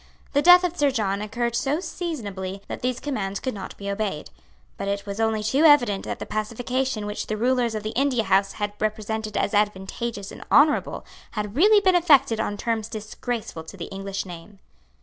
The 0.33 0.41
death 0.41 0.63
of 0.63 0.75
Sir 0.75 0.89
John 0.89 1.21
occurred 1.21 1.55
so 1.55 1.79
seasonably 1.79 2.63
that 2.67 2.81
these 2.81 2.99
commands 2.99 3.39
could 3.39 3.53
not 3.53 3.77
be 3.77 3.87
obeyed. 3.87 4.31
But 4.75 4.87
it 4.87 5.05
was 5.05 5.19
only 5.19 5.43
too 5.43 5.63
evident 5.63 6.05
that 6.05 6.17
the 6.17 6.25
pacification 6.25 7.05
which 7.05 7.27
the 7.27 7.37
rulers 7.37 7.75
of 7.75 7.83
the 7.83 7.91
India 7.91 8.23
House 8.23 8.53
had 8.53 8.73
represented 8.79 9.37
as 9.37 9.53
advantageous 9.53 10.31
and 10.31 10.43
honourable 10.51 11.05
had 11.33 11.55
really 11.55 11.81
been 11.81 11.93
effected 11.93 12.39
on 12.39 12.57
terms 12.57 12.89
disgraceful 12.89 13.63
to 13.65 13.77
the 13.77 13.91
English 13.91 14.25
name. 14.25 14.57